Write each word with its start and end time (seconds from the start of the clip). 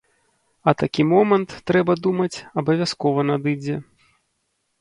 А 0.69 0.71
такі 0.83 1.03
момант, 1.11 1.49
трэба 1.71 1.97
думаць, 2.07 2.37
абавязкова 2.63 3.27
надыдзе. 3.33 3.75